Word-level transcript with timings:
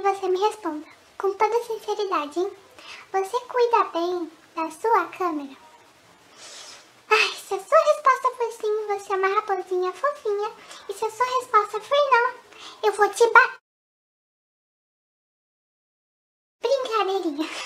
que 0.00 0.14
você 0.14 0.28
me 0.28 0.38
responda. 0.38 0.86
Com 1.18 1.34
toda 1.34 1.64
sinceridade, 1.64 2.40
hein? 2.40 2.50
Você 3.12 3.40
cuida 3.40 3.84
bem 3.92 4.32
da 4.56 4.70
sua 4.70 5.06
câmera? 5.08 5.56
Ai, 7.10 7.32
se 7.34 7.54
a 7.54 7.60
sua 7.60 7.78
resposta 7.78 8.30
for 8.36 8.52
sim, 8.52 8.86
você 8.86 9.12
é 9.12 9.16
uma 9.16 9.34
raposinha 9.34 9.92
fofinha. 9.92 10.52
E 10.88 10.94
se 10.94 11.04
a 11.04 11.10
sua 11.10 11.26
resposta 11.26 11.80
for 11.80 11.98
não, 12.10 12.34
eu 12.82 12.92
vou 12.92 13.08
te 13.10 13.26
bater. 13.30 13.60
Brincadeirinha. 16.62 17.44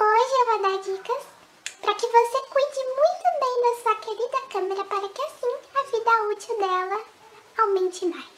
Hoje 0.00 0.34
eu 0.40 0.46
vou 0.46 0.62
dar 0.62 0.82
dicas 0.82 1.24
para 1.80 1.94
que 1.94 2.06
você 2.06 2.40
cuide 2.50 2.84
muito 2.84 3.26
bem 3.40 3.62
da 3.62 3.82
sua 3.82 3.94
querida 3.96 4.40
câmera 4.52 4.84
para 4.84 5.08
que 5.08 5.22
assim 5.22 5.56
a 5.74 5.82
vida 5.84 6.22
útil 6.30 6.58
dela 6.58 7.04
aumente 7.56 8.06
mais. 8.06 8.34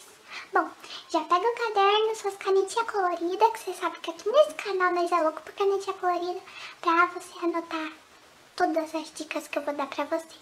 Bom, 0.52 0.70
já 1.08 1.20
pega 1.20 1.46
o 1.46 1.54
caderno, 1.54 2.16
suas 2.16 2.36
canetinhas 2.36 2.90
coloridas, 2.90 3.50
que 3.52 3.58
você 3.60 3.74
sabe 3.74 4.00
que 4.00 4.10
aqui 4.10 4.28
nesse 4.28 4.54
canal 4.54 4.92
nós 4.92 5.12
é 5.12 5.22
louco 5.22 5.40
por 5.40 5.52
canetinha 5.52 5.94
colorida, 5.94 6.40
pra 6.80 7.06
você 7.06 7.38
anotar 7.44 7.92
todas 8.56 8.94
as 8.94 9.12
dicas 9.12 9.46
que 9.46 9.58
eu 9.58 9.62
vou 9.62 9.74
dar 9.74 9.86
pra 9.86 10.04
você. 10.04 10.36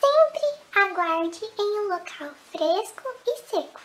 Sempre 0.00 0.82
aguarde 0.82 1.44
em 1.58 1.80
um 1.80 1.88
local 1.88 2.34
fresco 2.50 3.08
e 3.26 3.38
seco. 3.48 3.80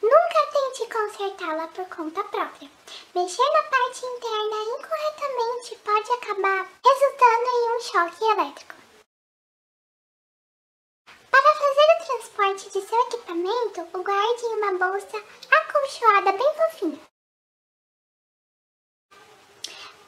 Nunca 0.00 0.46
tente 0.52 0.92
consertá-la 0.92 1.66
por 1.68 1.84
conta 1.86 2.22
própria. 2.24 2.70
Mexer 3.14 3.52
na 3.52 3.62
parte 3.64 4.06
interna 4.06 4.56
incorretamente 4.78 5.76
pode 5.84 6.12
acabar 6.12 6.68
resultando 6.84 7.48
em 7.50 7.76
um 7.76 7.80
choque 7.80 8.24
elétrico. 8.24 8.74
Para 11.30 11.54
fazer 11.54 11.82
transporte 12.52 12.70
de 12.70 12.86
seu 12.86 13.00
equipamento, 13.02 13.80
o 13.80 14.02
guarde 14.02 14.42
em 14.44 14.56
uma 14.56 14.72
bolsa 14.72 15.24
acolchoada 15.50 16.32
bem 16.32 16.54
fofinha. 16.54 17.00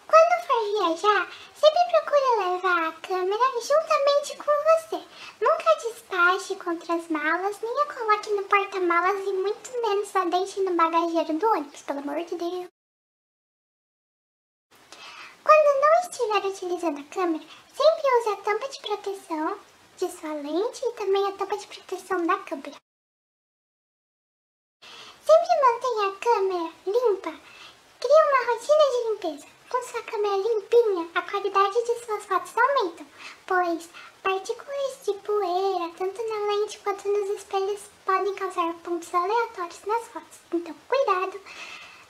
Quando 0.06 0.46
for 0.46 0.60
viajar, 0.72 1.32
sempre 1.54 1.84
procure 1.90 2.50
levar 2.50 2.88
a 2.88 2.92
câmera 3.00 3.60
juntamente 3.60 4.36
com 4.36 4.52
você. 4.68 5.04
Nunca 5.40 5.76
despache 5.76 6.56
contra 6.56 6.94
as 6.94 7.08
malas, 7.08 7.60
nem 7.60 7.80
a 7.80 7.94
coloque 7.94 8.30
no 8.30 8.44
porta-malas 8.44 9.26
e 9.26 9.32
muito 9.32 9.82
menos 9.82 10.14
a 10.14 10.24
deixe 10.24 10.60
no 10.60 10.76
bagageiro 10.76 11.38
do 11.38 11.46
ônibus, 11.46 11.82
pelo 11.82 12.00
amor 12.00 12.24
de 12.24 12.36
Deus. 12.36 12.68
Quando 15.42 15.80
não 15.80 16.10
estiver 16.10 16.46
utilizando 16.46 17.00
a 17.00 17.14
câmera, 17.14 17.44
sempre 17.72 18.18
use 18.18 18.28
a 18.28 18.36
tampa 18.36 18.68
de 18.68 18.80
proteção 18.80 19.58
de 19.96 20.10
sua 20.10 20.34
lente 20.34 20.84
e 20.84 20.92
também 20.92 21.26
a 21.26 21.32
tampa 21.32 21.56
de 21.56 21.66
proteção 21.66 22.26
da 22.26 22.38
câmera. 22.38 22.76
Sempre 25.24 25.60
mantenha 25.62 26.08
a 26.08 26.16
câmera 26.16 26.72
limpa. 26.86 27.32
Crie 28.00 28.22
uma 28.28 28.52
rotina 28.52 28.84
de 28.90 29.08
limpeza. 29.08 29.54
Com 29.70 29.82
sua 29.82 30.02
câmera 30.02 30.36
limpinha, 30.36 31.10
a 31.14 31.22
qualidade 31.22 31.84
de 31.84 32.04
suas 32.04 32.24
fotos 32.24 32.52
aumenta, 32.56 33.06
pois 33.46 33.88
partículas 34.22 34.98
de 35.04 35.14
poeira, 35.14 35.90
tanto 35.96 36.22
na 36.22 36.46
lente 36.46 36.78
quanto 36.80 37.08
nos 37.08 37.30
espelhos, 37.30 37.80
podem 38.04 38.34
causar 38.34 38.74
pontos 38.82 39.12
aleatórios 39.14 39.84
nas 39.86 40.08
fotos. 40.08 40.38
Então, 40.52 40.74
cuidado, 40.88 41.40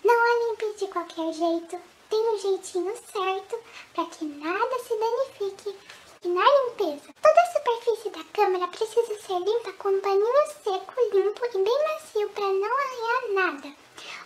não 0.05 0.15
a 0.15 0.49
limpe 0.49 0.79
de 0.79 0.89
qualquer 0.89 1.33
jeito, 1.33 1.81
tem 2.11 2.21
um 2.21 2.39
jeitinho 2.39 2.95
certo 2.97 3.59
para 3.95 4.07
que 4.07 4.25
nada 4.25 4.79
se 4.81 4.97
danifique 4.99 5.79
e 6.25 6.29
na 6.29 6.43
limpeza. 6.43 7.13
Toda 7.21 7.41
a 7.41 7.53
superfície 7.53 8.09
da 8.09 8.25
câmera 8.33 8.67
precisa 8.69 9.15
ser 9.21 9.39
limpa 9.41 9.73
com 9.75 9.91
um 9.91 10.01
paninho 10.01 10.47
seco, 10.65 10.95
limpo 11.13 11.45
e 11.45 11.53
bem 11.53 11.85
macio 11.85 12.29
para 12.31 12.45
não 12.45 12.79
arranhar 12.79 13.53
nada. 13.53 13.77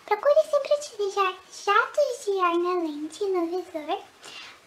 Procure 0.06 0.42
sempre 0.48 0.74
utilizar 0.74 1.34
jatos 1.52 2.24
de 2.24 2.38
ar 2.40 2.56
na 2.56 2.74
lente 2.82 3.24
e 3.24 3.28
no 3.28 3.46
visor 3.46 3.98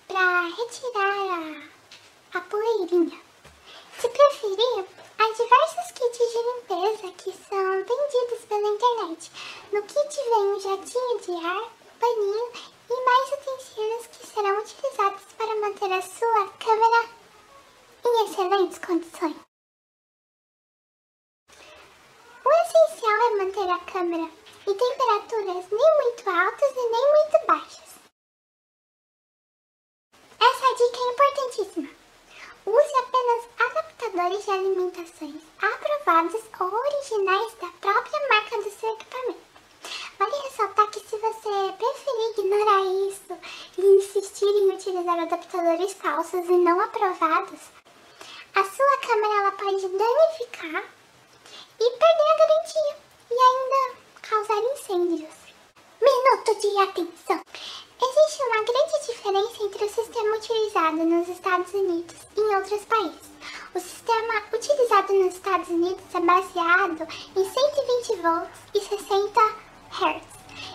para 0.08 0.42
retirar 0.50 1.64
a, 2.34 2.38
a 2.38 2.42
poeirinha. 2.42 3.22
Se 3.98 4.09
preferir, 4.09 4.86
há 5.18 5.31
diversos 5.31 5.92
kits 5.94 6.18
de 6.18 6.42
limpeza 6.44 7.13
que 7.18 7.31
são 7.48 7.86
vendidos 7.86 8.46
pela 8.50 8.68
internet. 8.68 9.31
No 9.72 9.81
kit 9.84 10.16
vem 10.16 10.48
um 10.48 10.59
jatinho 10.59 11.19
de 11.22 11.46
ar, 11.46 11.72
paninho 11.98 12.52
e 12.90 13.06
mais 13.06 13.31
utensílios 13.31 14.08
que 14.08 14.28
serão 14.28 14.59
utilizados 14.59 15.22
para 15.38 15.56
manter 15.62 15.94
a 15.94 16.02
sua 16.02 16.48
câmera 16.59 17.20
em 18.06 18.25
excelentes 18.25 18.79
condições. 18.79 19.35
O 22.44 22.50
essencial 22.50 23.22
é 23.22 23.44
manter 23.44 23.69
a 23.69 23.79
câmera 23.79 24.29
em 24.67 24.73
temperaturas 24.73 25.66
nem 25.72 25.97
muito 25.97 26.29
altas 26.29 26.72
e 26.72 26.89
nem 26.89 27.12
muito 27.12 27.45
baixas. 27.47 27.91
Essa 30.39 30.75
dica 30.75 30.97
é 30.97 31.12
importantíssima. 31.12 31.89
Use 32.66 32.95
apenas 33.00 33.50
adaptadores 33.59 34.45
de 34.45 34.51
alimentações 34.51 35.41
aprovados 35.62 36.41
ou 36.59 36.68
originais 36.68 37.53
da 37.56 37.68
própria 37.79 38.29
marca 38.29 38.62
do 38.62 38.72
seu 38.72 38.94
equipamento. 38.94 39.51
Vale 40.18 40.35
ressaltar 40.44 40.89
que 40.91 41.00
se 41.00 41.18
você 41.18 41.73
preferir 41.78 42.31
ignorar 42.38 42.85
isso 43.09 43.38
e 43.78 43.81
insistir 43.81 44.45
em 44.45 44.73
utilizar 44.73 45.19
adaptadores 45.19 45.94
falsos 45.94 46.47
e 46.47 46.57
não 46.57 46.79
aprovados, 46.79 47.59
a 48.56 48.63
sua 48.63 48.97
câmera 48.97 49.34
ela 49.34 49.51
pode 49.53 49.88
danificar 49.88 50.84
e 51.79 51.89
perder 51.89 52.31
a 52.31 52.38
garantia 52.38 52.97
e 53.31 53.34
ainda 53.34 53.97
causar 54.22 54.57
incêndios. 54.73 55.34
Minuto 56.01 56.56
de 56.59 56.78
atenção! 56.81 57.41
Existe 58.03 58.44
uma 58.44 58.63
grande 58.63 59.06
diferença 59.06 59.63
entre 59.63 59.85
o 59.85 59.89
sistema 59.89 60.35
utilizado 60.35 60.97
nos 60.97 61.29
Estados 61.29 61.73
Unidos 61.73 62.16
e 62.35 62.41
em 62.41 62.56
outros 62.56 62.84
países. 62.85 63.31
O 63.73 63.79
sistema 63.79 64.44
utilizado 64.53 65.13
nos 65.13 65.33
Estados 65.35 65.69
Unidos 65.69 66.03
é 66.13 66.19
baseado 66.19 67.07
em 67.35 67.45
120 67.45 68.22
volts 68.22 68.59
e 68.73 68.81
60 68.81 69.41
Hz. 69.91 70.23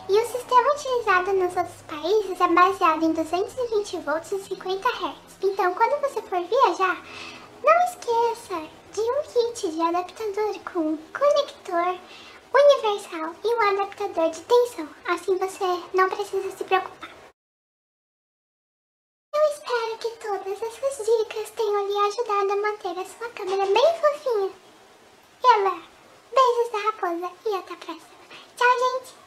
E 0.08 0.12
o 0.12 0.26
sistema 0.26 0.72
utilizado 0.74 1.32
nos 1.32 1.56
outros 1.56 1.82
países 1.82 2.40
é 2.40 2.48
baseado 2.48 3.02
em 3.04 3.12
220 3.12 3.96
volts 3.98 4.32
e 4.32 4.38
50 4.44 4.88
Hz. 4.88 5.14
Então, 5.42 5.74
quando 5.74 6.00
você 6.00 6.22
for 6.22 6.40
viajar, 6.40 7.02
não 7.62 7.78
esqueça 7.84 8.68
de 8.92 9.00
um 9.00 9.22
kit 9.22 9.70
de 9.70 9.80
adaptador 9.80 10.58
com 10.72 10.96
conector 11.12 11.98
universal 12.54 13.34
e 13.44 13.48
um 13.54 13.60
adaptador 13.60 14.30
de 14.30 14.40
tensão. 14.42 14.88
Assim 15.08 15.36
você 15.36 15.64
não 15.94 16.08
precisa 16.08 16.50
se 16.56 16.64
preocupar. 16.64 17.10
Eu 19.34 19.42
espero 19.52 19.98
que 19.98 20.10
todas 20.16 20.62
essas 20.62 21.06
dicas 21.06 21.50
tenham 21.50 21.86
lhe 21.86 21.98
ajudado 22.06 22.52
a 22.52 22.56
manter 22.56 22.98
a 22.98 23.04
sua 23.04 23.28
câmera 23.30 23.66
bem 23.66 24.00
fofinha. 24.00 24.50
Ela, 25.44 25.82
beijos 26.32 26.72
da 26.72 26.78
raposa 26.78 27.30
e 27.44 27.54
até 27.54 27.72
a 27.72 27.76
próxima. 27.76 28.16
Tchau, 28.56 28.74
gente! 28.78 29.26